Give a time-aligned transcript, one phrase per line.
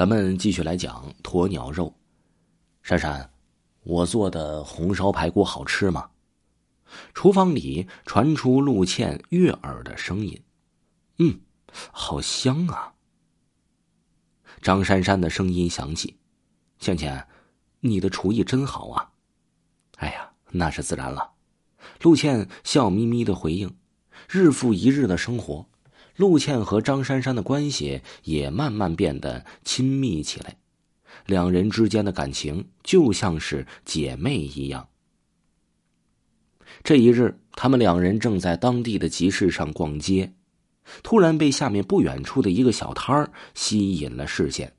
[0.00, 1.94] 咱们继续来讲鸵鸟肉。
[2.82, 3.30] 珊珊，
[3.82, 6.08] 我做的红烧排骨好吃吗？
[7.12, 10.42] 厨房里传出陆倩悦耳的声音
[11.20, 11.38] ：“嗯，
[11.92, 12.94] 好香啊。”
[14.62, 16.16] 张珊珊的声音响起
[16.80, 17.28] ：“倩倩，
[17.80, 19.12] 你的厨艺真好啊。
[20.00, 21.32] ”“哎呀，那是自然了。”
[22.00, 23.76] 陆倩笑眯眯的回应。
[24.30, 25.68] 日复一日的生活。
[26.20, 30.58] 陆倩和张珊珊的关系也慢慢变得亲密起来，
[31.24, 34.86] 两人之间的感情就像是姐妹一样。
[36.84, 40.34] 这一日，他们两人正在当地的集市上逛街，
[41.02, 44.74] 突然被下面不远处的一个小摊儿吸引了视线。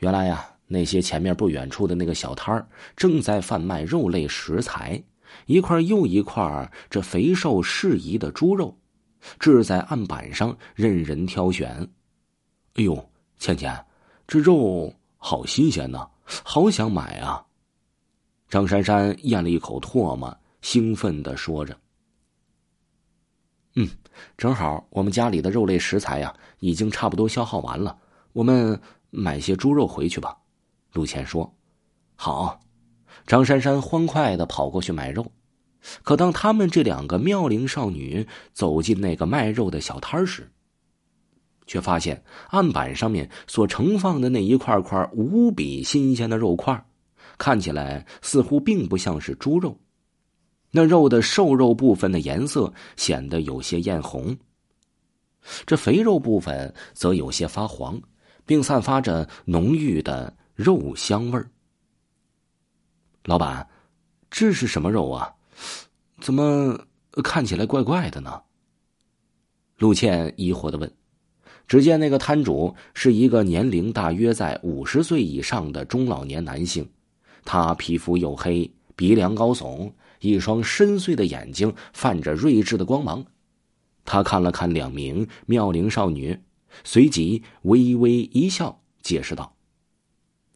[0.00, 5.02] 原来呀，那些前面不远处的那个小摊儿正在贩卖肉类食材，
[5.46, 8.78] 一块又一块这肥瘦适宜的猪肉。
[9.38, 11.88] 置在案板上，任人挑选。
[12.74, 13.84] 哎呦，倩倩，
[14.26, 16.08] 这肉好新鲜呐，
[16.44, 17.44] 好想买啊！
[18.48, 21.76] 张珊珊咽了一口唾沫，兴奋的说着
[23.74, 23.88] ：“嗯，
[24.36, 27.98] 正好我们家里的肉类食材呀，已经差不多消耗完了，
[28.32, 30.36] 我们买些猪肉回去吧。”
[30.92, 31.52] 陆倩说
[32.14, 32.60] ：“好。”
[33.26, 35.26] 张珊珊欢快的跑过去买肉。
[36.02, 40.50] 可当他们这两个妙龄少女走进那个卖肉的小摊时，
[41.66, 46.86] 却发现案板上面所盛放的那一块块无比新鲜的肉块，
[47.38, 49.78] 看起来似乎并不像是猪肉。
[50.70, 54.36] 那肉的瘦肉部分的颜色显得有些艳红，
[55.64, 58.00] 这肥肉部分则有些发黄，
[58.44, 61.48] 并散发着浓郁的肉香味儿。
[63.24, 63.66] 老板，
[64.30, 65.32] 这是什么肉啊？
[66.20, 66.86] 怎么
[67.22, 68.42] 看起来怪怪的呢？
[69.78, 70.90] 陆倩疑惑的问。
[71.66, 76.88] 只见那个摊主是一个年龄大约在五十岁以上的中老年男性，
[77.44, 83.24] 他皮肤黝黑，鼻梁高耸，一双深邃的眼睛泛着睿智的光芒。
[84.04, 86.38] 他看了看两名妙龄少女，
[86.84, 89.52] 随即微微一笑，解释道：“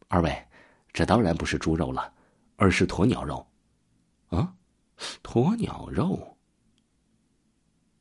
[0.06, 0.46] 二位，
[0.92, 2.12] 这当然不是猪肉了，
[2.54, 3.44] 而是鸵鸟肉。”
[4.30, 4.54] 啊？
[5.22, 6.36] 鸵鸟肉。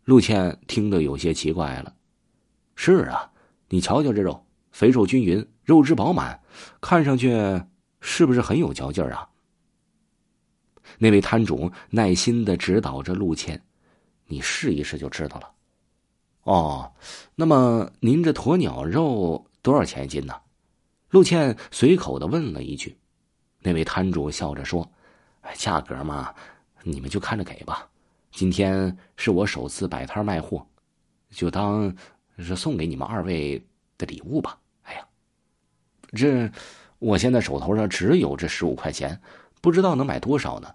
[0.06, 1.96] 陆倩听得有些奇怪了。
[2.76, 3.32] 是啊，
[3.68, 6.42] 你瞧瞧这肉，肥瘦均匀，肉质饱满，
[6.82, 7.62] 看上去
[8.00, 9.30] 是不是很有嚼劲儿啊？
[10.98, 13.62] 那位摊主耐心的指导着陆倩
[14.26, 15.52] ：“你试一试就知道了。”
[16.44, 16.92] 哦，
[17.36, 20.34] 那么您这鸵鸟肉多少钱一斤呢？
[21.12, 22.98] 陆倩随口的问了一句。
[23.62, 24.90] 那位摊主笑着说
[25.54, 26.34] ：“价格嘛。”
[26.84, 27.88] 你们就看着给吧，
[28.32, 30.66] 今天是我首次摆摊卖货，
[31.30, 31.94] 就当
[32.38, 33.62] 是送给你们二位
[33.98, 34.58] 的礼物吧。
[34.84, 35.06] 哎呀，
[36.14, 36.50] 这
[37.00, 39.20] 我现在手头上只有这十五块钱，
[39.62, 40.74] 不知道能买多少呢。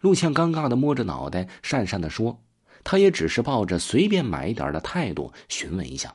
[0.00, 2.38] 陆倩尴尬的摸着脑袋，讪讪的说
[2.82, 6.14] ：“她也只是抱着随便买一点的态度询问一下。”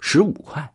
[0.00, 0.74] 十五块，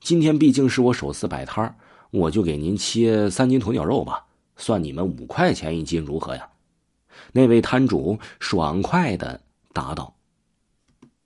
[0.00, 1.78] 今天毕竟是我首次摆摊
[2.10, 4.24] 我就给您切三斤鸵鸟肉吧。
[4.58, 6.46] 算你们五块钱一斤，如何呀？
[7.32, 9.40] 那位摊主爽快的
[9.72, 10.14] 答道，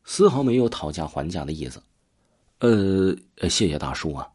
[0.04, 1.82] 丝毫没有讨价还价的意思。
[2.60, 3.16] 呃，
[3.48, 4.28] 谢谢大叔啊！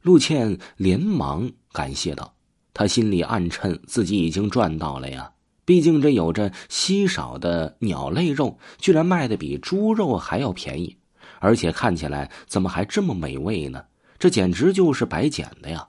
[0.00, 2.34] 陆倩连忙感谢道，
[2.72, 5.32] 他心里暗称自己已经赚到了呀。
[5.64, 10.96] 毕竟这有着稀少的鸟类肉，居然卖的比猪肉还要便宜，
[11.38, 13.84] 而且看起来怎么还这么美味呢？
[14.18, 15.88] 这简直就是白捡的呀！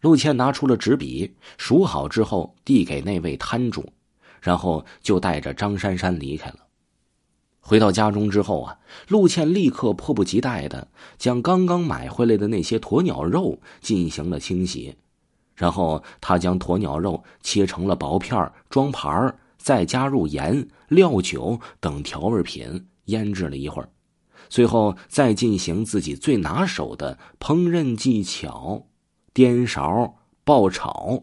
[0.00, 3.92] 陆倩拿出了纸笔，数好之后递给那位摊主，
[4.40, 6.58] 然后就带着张珊珊离开了。
[7.60, 10.86] 回到家中之后啊，陆倩立刻迫不及待的
[11.18, 14.94] 将刚刚买回来的那些鸵鸟肉进行了清洗，
[15.56, 23.88] 然后他将鸵鸟肉切成了薄片装盘再加入盐、料酒等调味品腌制了一会儿，
[24.48, 28.86] 随后再进行自己最拿手的烹饪技巧。
[29.36, 31.22] 颠勺爆炒，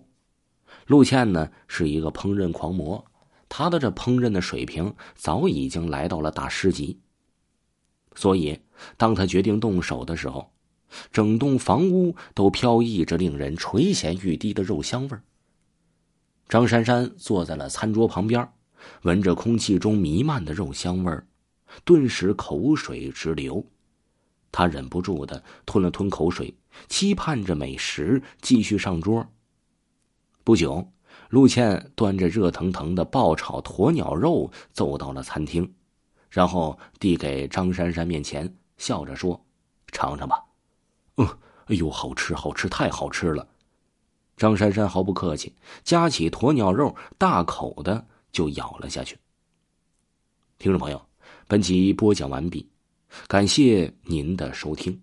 [0.86, 3.04] 陆倩呢是一个烹饪狂魔，
[3.50, 7.00] 她的这烹饪的水平早已经来到了大师级。
[8.13, 8.60] 所以，
[8.98, 10.54] 当他决定动手的时候，
[11.12, 15.18] 整栋房屋都飘溢着令人垂涎欲滴的肉香味
[16.48, 18.48] 张珊珊坐在了餐桌旁边，
[19.01, 21.19] 闻着空气中弥漫的肉香味
[21.83, 23.66] 顿时口水直流。
[24.53, 26.55] 他忍不住的吞了吞口水，
[26.88, 29.27] 期盼着美食继续上桌。
[30.44, 30.94] 不久，
[31.29, 35.73] 陆倩端着热腾腾的爆炒鸵鸟肉走到了餐厅，
[36.29, 39.44] 然后递给张珊珊面前，笑着说
[39.91, 40.44] ：“尝尝吧。
[41.17, 41.27] 嗯，
[41.65, 43.47] 哎呦，好吃，好吃，太好吃了！
[44.38, 49.17] 张珊珊毫不客气，夹起鸵鸟肉，大口的就咬了下去。
[50.59, 51.01] 听众朋友，
[51.47, 52.69] 本集播讲完毕，
[53.27, 55.00] 感谢您的收听。